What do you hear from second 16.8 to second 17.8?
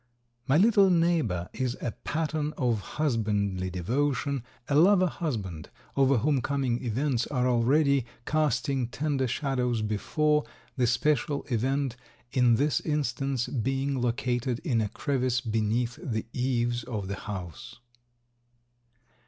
of the house.